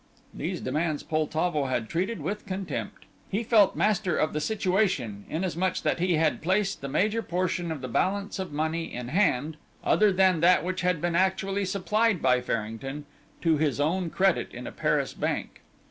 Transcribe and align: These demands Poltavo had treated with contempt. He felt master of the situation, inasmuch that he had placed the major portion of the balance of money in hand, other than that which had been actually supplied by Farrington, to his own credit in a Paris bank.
These 0.33 0.61
demands 0.61 1.03
Poltavo 1.03 1.65
had 1.65 1.87
treated 1.87 2.21
with 2.21 2.47
contempt. 2.47 3.05
He 3.29 3.43
felt 3.43 3.75
master 3.75 4.17
of 4.17 4.33
the 4.33 4.41
situation, 4.41 5.25
inasmuch 5.29 5.81
that 5.83 5.99
he 5.99 6.15
had 6.15 6.41
placed 6.41 6.81
the 6.81 6.87
major 6.89 7.21
portion 7.21 7.71
of 7.71 7.81
the 7.81 7.87
balance 7.87 8.39
of 8.39 8.51
money 8.51 8.91
in 8.91 9.09
hand, 9.09 9.57
other 9.83 10.11
than 10.11 10.39
that 10.39 10.63
which 10.63 10.81
had 10.81 11.01
been 11.01 11.13
actually 11.15 11.65
supplied 11.65 12.19
by 12.19 12.41
Farrington, 12.41 13.05
to 13.43 13.57
his 13.57 13.79
own 13.79 14.09
credit 14.09 14.51
in 14.55 14.65
a 14.65 14.71
Paris 14.71 15.13
bank. 15.13 15.61